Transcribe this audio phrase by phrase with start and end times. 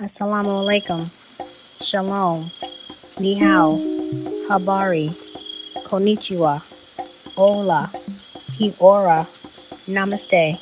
[0.00, 1.10] Assalamu alaikum.
[1.82, 2.52] Shalom.
[3.18, 3.78] Ni hao.
[4.48, 5.10] Habari.
[5.86, 6.62] Konnichiwa.
[7.34, 7.90] Hola.
[8.56, 9.26] Kia ora.
[9.88, 10.60] Namaste.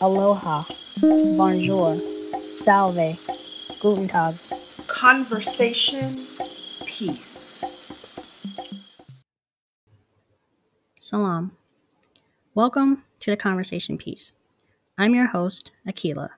[0.00, 0.64] Aloha.
[1.00, 1.98] Bonjour.
[2.64, 3.18] Salve.
[3.80, 4.36] Guten Tag.
[4.86, 6.24] Conversation
[6.86, 7.64] Peace.
[11.00, 11.50] Salam.
[12.54, 14.32] Welcome to the Conversation Piece.
[14.96, 16.30] I'm your host, Aquila,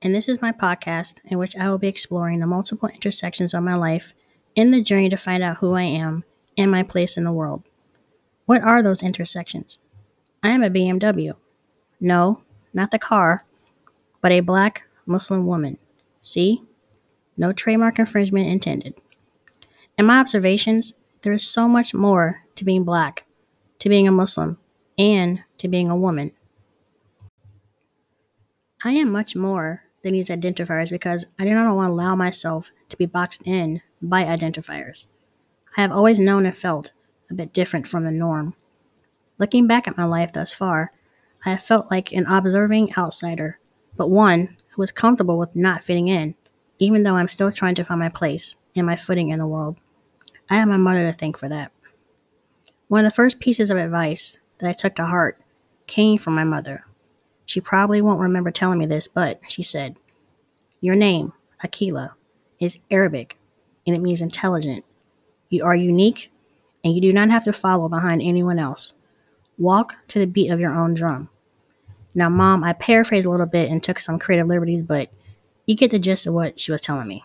[0.00, 3.64] and this is my podcast in which I will be exploring the multiple intersections of
[3.64, 4.14] my life
[4.54, 6.24] in the journey to find out who I am
[6.56, 7.64] and my place in the world.
[8.46, 9.80] What are those intersections?
[10.42, 11.34] I am a BMW.
[12.00, 13.44] No, not the car,
[14.20, 15.78] but a black Muslim woman.
[16.20, 16.62] See?
[17.36, 18.94] No trademark infringement intended.
[19.96, 23.24] In my observations, there is so much more to being black,
[23.80, 24.58] to being a Muslim,
[24.96, 26.32] and to being a woman.
[28.84, 32.70] I am much more than these identifiers because I do not want to allow myself
[32.88, 35.06] to be boxed in by identifiers.
[35.76, 36.92] I have always known and felt
[37.30, 38.54] a bit different from the norm.
[39.38, 40.92] Looking back at my life thus far,
[41.44, 43.58] I have felt like an observing outsider,
[43.96, 46.34] but one who is comfortable with not fitting in,
[46.78, 49.76] even though I'm still trying to find my place and my footing in the world.
[50.50, 51.72] I have my mother to thank for that.
[52.88, 55.40] One of the first pieces of advice that I took to heart
[55.86, 56.84] came from my mother.
[57.48, 59.96] She probably won't remember telling me this, but she said,
[60.82, 61.32] Your name,
[61.64, 62.14] Aquila,
[62.60, 63.38] is Arabic
[63.86, 64.84] and it means intelligent.
[65.48, 66.30] You are unique
[66.84, 68.96] and you do not have to follow behind anyone else.
[69.56, 71.30] Walk to the beat of your own drum.
[72.14, 75.10] Now, mom, I paraphrased a little bit and took some creative liberties, but
[75.64, 77.24] you get the gist of what she was telling me.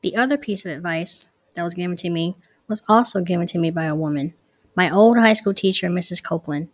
[0.00, 2.34] The other piece of advice that was given to me
[2.66, 4.34] was also given to me by a woman,
[4.74, 6.20] my old high school teacher, Mrs.
[6.20, 6.68] Copeland.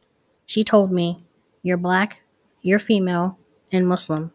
[0.49, 1.23] She told me,
[1.63, 2.23] You're black,
[2.63, 3.39] you're female,
[3.71, 4.33] and Muslim.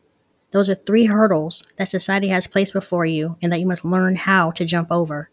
[0.52, 4.16] Those are three hurdles that society has placed before you and that you must learn
[4.16, 5.32] how to jump over.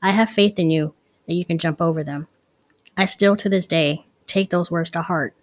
[0.00, 0.94] I have faith in you
[1.26, 2.28] that you can jump over them.
[2.96, 5.34] I still, to this day, take those words to heart.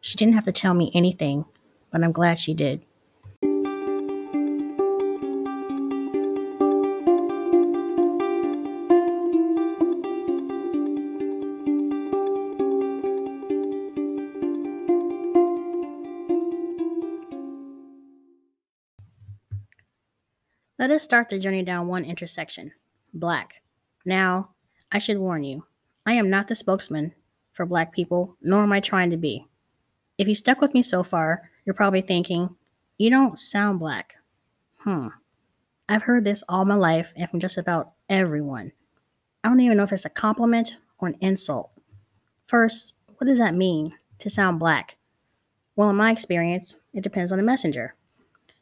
[0.00, 1.44] She didn't have to tell me anything,
[1.92, 2.84] but I'm glad she did.
[20.84, 22.72] Let us start the journey down one intersection
[23.14, 23.62] black.
[24.04, 24.50] Now,
[24.92, 25.64] I should warn you,
[26.04, 27.14] I am not the spokesman
[27.52, 29.46] for black people, nor am I trying to be.
[30.18, 32.54] If you stuck with me so far, you're probably thinking,
[32.98, 34.16] you don't sound black.
[34.80, 35.08] Hmm.
[35.88, 38.72] I've heard this all my life and from just about everyone.
[39.42, 41.70] I don't even know if it's a compliment or an insult.
[42.46, 44.98] First, what does that mean to sound black?
[45.76, 47.94] Well, in my experience, it depends on the messenger.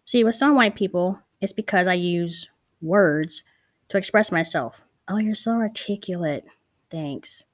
[0.05, 2.49] See, with some white people, it's because I use
[2.81, 3.43] words
[3.89, 4.83] to express myself.
[5.09, 6.45] Oh, you're so articulate.
[6.89, 7.45] Thanks.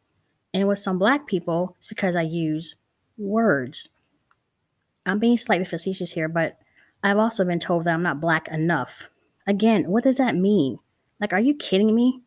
[0.52, 2.76] And with some black people, it's because I use
[3.16, 3.88] words.
[5.06, 6.58] I'm being slightly facetious here, but
[7.02, 9.08] I've also been told that I'm not black enough.
[9.46, 10.78] Again, what does that mean?
[11.18, 12.20] Like, are you kidding me?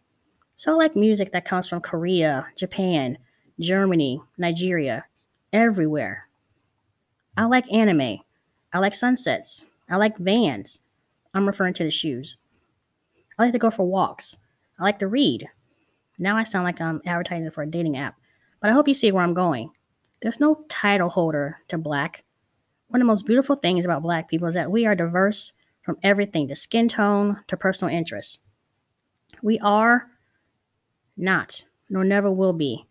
[0.56, 3.18] So, I like music that comes from Korea, Japan,
[3.60, 5.06] Germany, Nigeria,
[5.54, 6.28] everywhere.
[7.38, 8.20] I like anime.
[8.74, 9.66] I like sunsets.
[9.90, 10.80] I like vans.
[11.34, 12.38] I'm referring to the shoes.
[13.38, 14.38] I like to go for walks.
[14.80, 15.48] I like to read.
[16.20, 18.16] Now I sound like I'm advertising for a dating app,
[18.60, 19.72] but I hope you see where I'm going.
[20.22, 22.24] There's no title holder to black.
[22.88, 25.98] One of the most beautiful things about black people is that we are diverse from
[26.04, 28.40] everything to skin tone to personal interests.
[29.42, 30.08] We are
[31.18, 32.88] not, nor never will be,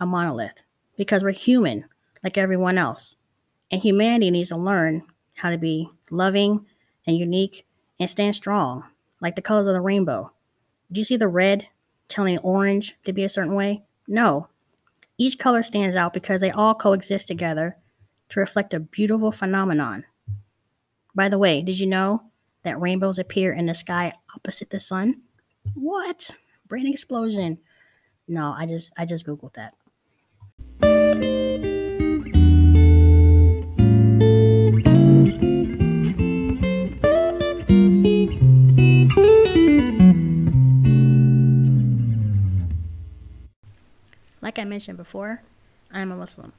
[0.00, 0.62] a monolith
[0.96, 1.84] because we're human
[2.22, 3.16] like everyone else.
[3.70, 5.02] And humanity needs to learn
[5.34, 6.66] how to be loving
[7.06, 7.66] and unique
[7.98, 8.84] and stand strong,
[9.20, 10.32] like the colors of the rainbow.
[10.90, 11.68] Do you see the red
[12.08, 13.82] telling orange to be a certain way?
[14.06, 14.48] No.
[15.18, 17.76] Each color stands out because they all coexist together
[18.30, 20.04] to reflect a beautiful phenomenon.
[21.14, 22.24] By the way, did you know
[22.62, 25.22] that rainbows appear in the sky opposite the sun?
[25.74, 26.36] What?
[26.66, 27.58] Brain explosion.
[28.26, 29.74] No, I just I just googled that.
[44.52, 45.40] Like I mentioned before,
[45.90, 46.52] I am a Muslim.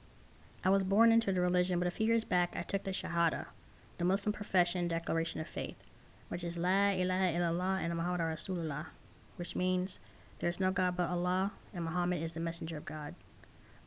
[0.65, 3.45] I was born into the religion, but a few years back I took the Shahada,
[3.99, 5.75] the Muslim profession declaration of faith,
[6.27, 8.87] which is La ilaha illallah and Muhammad Rasulullah,
[9.35, 9.99] which means
[10.39, 13.13] there is no God but Allah and Muhammad is the messenger of God.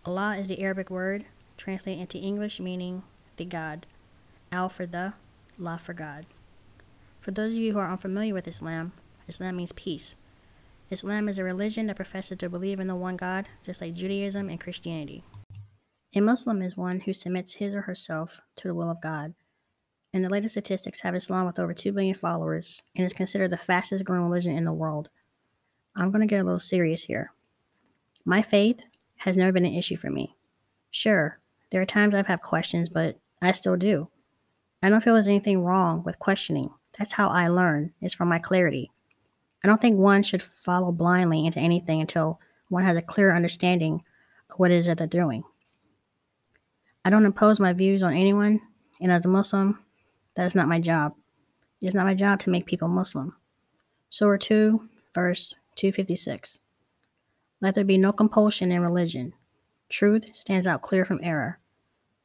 [0.05, 1.25] Allah is the Arabic word
[1.57, 3.03] translated into English meaning
[3.39, 3.87] the God.
[4.53, 5.15] Al for the,
[5.59, 6.27] La for God.
[7.19, 8.93] For those of you who are unfamiliar with Islam,
[9.27, 10.15] Islam means peace.
[10.89, 14.49] Islam is a religion that professes to believe in the one God, just like Judaism
[14.49, 15.25] and Christianity.
[16.15, 19.35] A Muslim is one who submits his or herself to the will of God.
[20.15, 23.57] And the latest statistics have Islam with over 2 billion followers and is considered the
[23.57, 25.11] fastest growing religion in the world.
[25.97, 27.33] I'm going to get a little serious here.
[28.25, 28.87] My faith
[29.19, 30.37] has never been an issue for me.
[30.91, 31.41] Sure,
[31.71, 34.09] there are times I've had questions, but I still do.
[34.83, 36.71] I don't feel there's anything wrong with questioning.
[36.97, 38.93] That's how I learn, is from my clarity.
[39.65, 44.03] I don't think one should follow blindly into anything until one has a clear understanding
[44.51, 45.45] of what it is that they're doing.
[47.05, 48.61] I don't impose my views on anyone,
[49.01, 49.85] and as a Muslim,
[50.35, 51.15] that is not my job.
[51.81, 53.37] It is not my job to make people Muslim.
[54.09, 56.61] Surah 2, verse 256.
[57.61, 59.35] Let there be no compulsion in religion.
[59.89, 61.59] Truth stands out clear from error.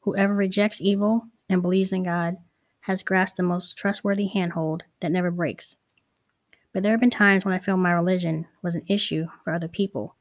[0.01, 2.37] Whoever rejects evil and believes in God
[2.81, 5.75] has grasped the most trustworthy handhold that never breaks.
[6.73, 9.67] But there have been times when I feel my religion was an issue for other
[9.67, 10.15] people,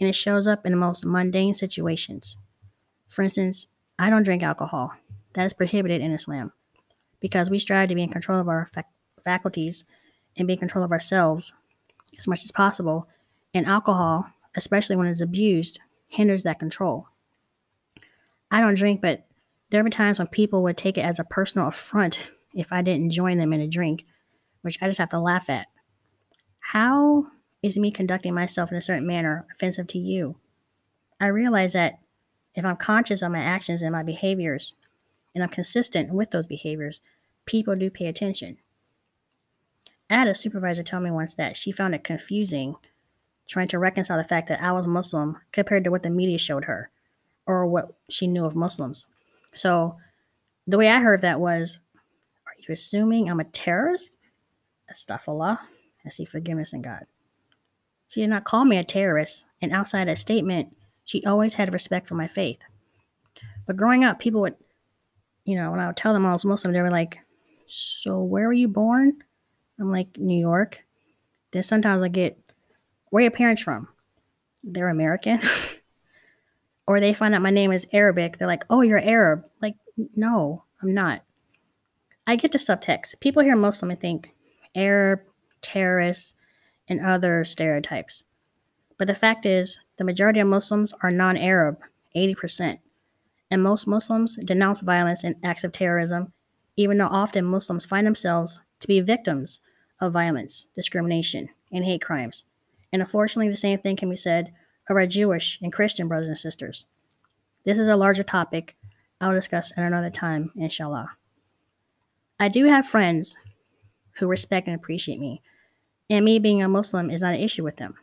[0.00, 2.38] and it shows up in the most mundane situations.
[3.08, 3.68] For instance,
[3.98, 4.94] I don't drink alcohol.
[5.34, 6.52] That is prohibited in Islam
[7.20, 8.90] because we strive to be in control of our fac-
[9.24, 9.84] faculties
[10.36, 11.52] and be in control of ourselves
[12.18, 13.08] as much as possible.
[13.54, 15.78] And alcohol, especially when it's abused,
[16.08, 17.08] hinders that control.
[18.50, 19.24] I don't drink, but
[19.70, 22.82] there have been times when people would take it as a personal affront if I
[22.82, 24.04] didn't join them in a drink,
[24.60, 25.68] which I just have to laugh at.
[26.62, 27.26] How
[27.62, 30.36] is me conducting myself in a certain manner offensive to you?
[31.20, 31.98] I realize that
[32.54, 34.74] if I'm conscious of my actions and my behaviors,
[35.34, 37.00] and I'm consistent with those behaviors,
[37.46, 38.58] people do pay attention.
[40.08, 42.76] I had a supervisor tell me once that she found it confusing
[43.48, 46.66] trying to reconcile the fact that I was Muslim compared to what the media showed
[46.66, 46.90] her
[47.46, 49.06] or what she knew of Muslims.
[49.52, 49.96] So
[50.66, 51.80] the way I heard that was,
[52.46, 54.16] Are you assuming I'm a terrorist?
[54.90, 55.58] Astaghfirullah.
[56.04, 57.06] I see forgiveness in God.
[58.08, 62.06] She did not call me a terrorist, and outside that statement, she always had respect
[62.06, 62.60] for my faith.
[63.66, 64.56] But growing up, people would,
[65.44, 67.20] you know, when I would tell them I was Muslim, they were like,
[67.66, 69.22] So where were you born?
[69.80, 70.84] I'm like, New York.
[71.52, 72.38] Then sometimes I get,
[73.10, 73.88] Where are your parents from?
[74.62, 75.40] They're American.
[76.86, 78.38] or they find out my name is Arabic.
[78.38, 79.44] They're like, Oh, you're Arab.
[79.60, 79.76] Like,
[80.16, 81.24] no, I'm not.
[82.26, 83.20] I get the subtext.
[83.20, 84.34] People hear Muslim and think
[84.74, 85.20] Arab,
[85.62, 86.34] terrorists,
[86.88, 88.24] and other stereotypes.
[88.98, 91.78] But the fact is, the majority of Muslims are non Arab,
[92.14, 92.78] 80%.
[93.50, 96.32] And most Muslims denounce violence and acts of terrorism,
[96.76, 99.60] even though often Muslims find themselves to be victims
[100.00, 102.44] of violence, discrimination, and hate crimes.
[102.92, 104.52] And unfortunately, the same thing can be said
[104.88, 106.86] of our Jewish and Christian brothers and sisters.
[107.64, 108.76] This is a larger topic
[109.20, 111.12] I'll discuss at another time, inshallah.
[112.40, 113.36] I do have friends
[114.18, 115.42] who respect and appreciate me,
[116.12, 117.94] and me being a Muslim is not an issue with them.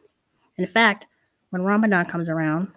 [0.58, 1.06] In fact,
[1.52, 2.72] when Ramadan comes around,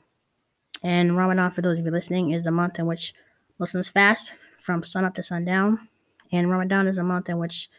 [0.82, 3.14] and Ramadan, for those of you listening, is the month in which
[3.58, 5.88] Muslims fast from sunup to sundown,
[6.30, 7.70] and Ramadan is a month in which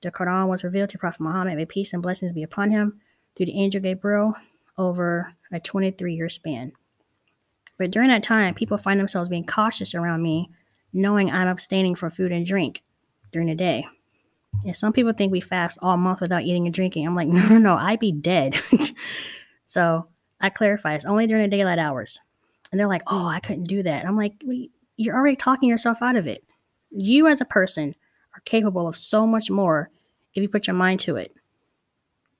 [0.00, 3.00] the Quran was revealed to Prophet Muhammad, may peace and blessings be upon him,
[3.36, 4.34] through the angel Gabriel
[4.78, 6.72] over a 23 year span.
[7.78, 10.50] But during that time, people find themselves being cautious around me,
[10.94, 12.82] knowing I'm abstaining from food and drink
[13.32, 13.86] during the day.
[14.64, 17.06] And some people think we fast all month without eating and drinking.
[17.06, 18.60] I'm like, no, no, no, I'd be dead.
[19.64, 20.08] so
[20.40, 22.20] I clarify, it's only during the daylight hours.
[22.70, 24.06] And they're like, oh, I couldn't do that.
[24.06, 24.42] I'm like,
[24.96, 26.44] you're already talking yourself out of it.
[26.90, 27.94] You as a person
[28.34, 29.90] are capable of so much more
[30.34, 31.34] if you put your mind to it.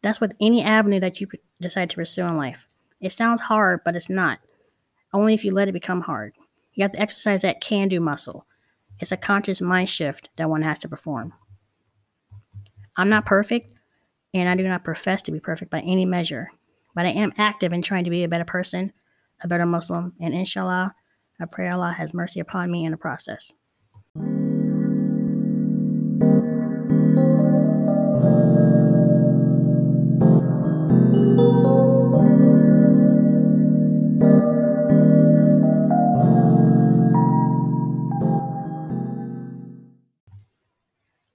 [0.00, 1.28] That's with any avenue that you
[1.60, 2.66] decide to pursue in life.
[3.00, 4.40] It sounds hard, but it's not.
[5.12, 6.34] Only if you let it become hard.
[6.74, 8.46] You have to exercise that can do muscle.
[8.98, 11.34] It's a conscious mind shift that one has to perform.
[12.96, 13.72] I'm not perfect,
[14.34, 16.50] and I do not profess to be perfect by any measure,
[16.94, 18.92] but I am active in trying to be a better person,
[19.42, 20.94] a better Muslim, and inshallah,
[21.40, 23.52] I pray Allah has mercy upon me in the process.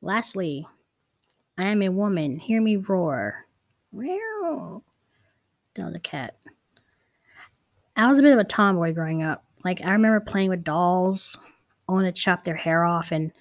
[0.03, 0.67] Lastly,
[1.57, 2.37] I am a woman.
[2.37, 3.47] Hear me roar.
[5.73, 6.35] That was a cat.
[7.95, 9.43] I was a bit of a tomboy growing up.
[9.63, 11.37] Like, I remember playing with dolls.
[11.89, 13.31] I wanted to chop their hair off and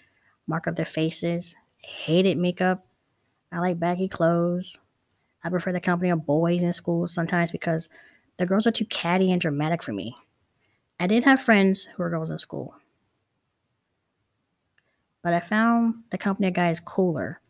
[0.46, 1.54] mark up their faces.
[1.84, 2.86] I hated makeup.
[3.52, 4.78] I like baggy clothes.
[5.44, 7.88] I prefer the company of boys in school sometimes because
[8.38, 10.16] the girls are too catty and dramatic for me.
[10.98, 12.74] I did have friends who were girls in school.
[15.22, 17.40] But I found the company of guys cooler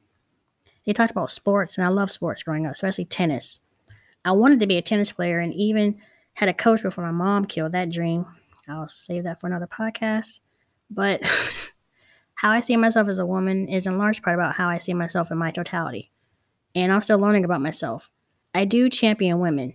[0.87, 3.59] They talked about sports, and I love sports growing up, especially tennis.
[4.25, 5.99] I wanted to be a tennis player and even
[6.35, 8.27] had a coach before my mom killed that dream.
[8.69, 10.41] I'll save that for another podcast.
[10.91, 11.23] But
[12.35, 14.95] how I see myself as a woman is in large part about how I see
[14.95, 16.13] myself in my totality.
[16.75, 18.11] And I'm still learning about myself.
[18.55, 19.75] I do champion women.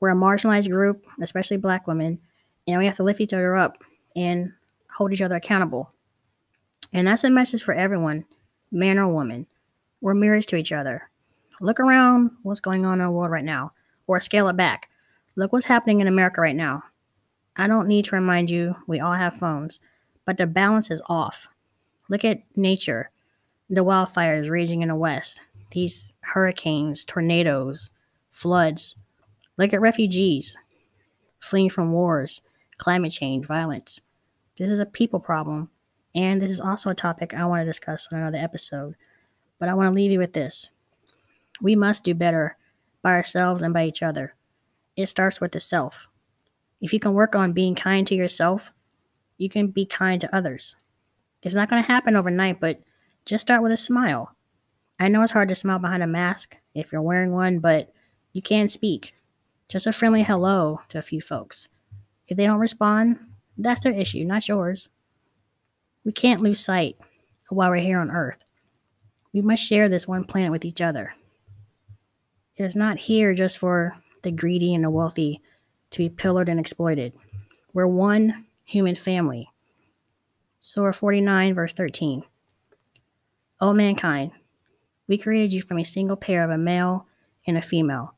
[0.00, 2.20] We're a marginalized group, especially black women,
[2.66, 3.78] and we have to lift each other up
[4.16, 4.52] and
[4.96, 5.92] hold each other accountable.
[6.92, 8.24] And that's a message for everyone,
[8.70, 9.46] man or woman.
[10.00, 11.10] We're mirrors to each other.
[11.60, 13.72] Look around what's going on in the world right now,
[14.06, 14.90] or scale it back.
[15.36, 16.84] Look what's happening in America right now.
[17.56, 19.80] I don't need to remind you, we all have phones,
[20.24, 21.48] but the balance is off.
[22.08, 23.10] Look at nature,
[23.68, 27.90] the wildfires raging in the West, these hurricanes, tornadoes,
[28.30, 28.96] floods.
[29.56, 30.56] Look at refugees
[31.40, 32.42] fleeing from wars,
[32.78, 34.00] climate change, violence.
[34.56, 35.70] This is a people problem,
[36.14, 38.96] and this is also a topic I want to discuss on another episode.
[39.58, 40.70] But I want to leave you with this.
[41.60, 42.56] We must do better
[43.02, 44.34] by ourselves and by each other.
[44.96, 46.08] It starts with the self.
[46.80, 48.72] If you can work on being kind to yourself,
[49.36, 50.76] you can be kind to others.
[51.42, 52.80] It's not going to happen overnight, but
[53.24, 54.34] just start with a smile.
[54.98, 57.92] I know it's hard to smile behind a mask if you're wearing one, but
[58.32, 59.14] you can speak.
[59.68, 61.68] Just a friendly hello to a few folks.
[62.26, 63.18] If they don't respond,
[63.56, 64.88] that's their issue, not yours.
[66.04, 66.96] We can't lose sight
[67.50, 68.44] of why we're here on Earth.
[69.32, 71.14] We must share this one planet with each other.
[72.56, 75.42] It is not here just for the greedy and the wealthy
[75.90, 77.12] to be pillared and exploited.
[77.72, 79.48] We're one human family.
[80.60, 82.24] Surah 49, verse 13.
[83.60, 84.32] O mankind,
[85.06, 87.06] we created you from a single pair of a male
[87.46, 88.14] and a female.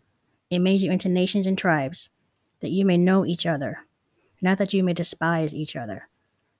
[0.48, 2.10] It made you into nations and tribes,
[2.60, 3.80] that you may know each other,
[4.42, 6.08] not that you may despise each other.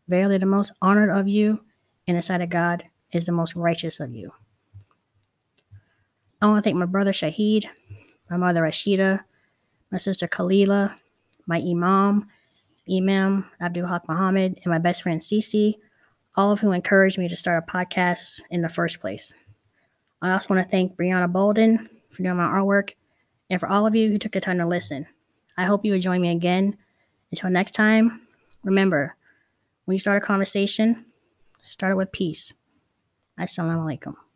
[0.06, 1.64] Verily, the most honored of you
[2.06, 4.32] in the sight of God is the most righteous of you.
[6.40, 7.66] I want to thank my brother Shahid,
[8.30, 9.24] my mother Rashida,
[9.90, 10.96] my sister Kalila,
[11.46, 12.28] my imam,
[12.90, 15.74] Imam Abdul Haq Muhammad, and my best friend Cece,
[16.36, 19.34] all of who encouraged me to start a podcast in the first place.
[20.22, 22.92] I also want to thank Brianna Bolden for doing my artwork
[23.48, 25.06] and for all of you who took the time to listen.
[25.56, 26.76] I hope you will join me again.
[27.30, 28.26] Until next time,
[28.62, 29.16] remember
[29.84, 31.06] when you start a conversation,
[31.60, 32.54] start it with peace.
[33.40, 34.29] Assalamu alaikum.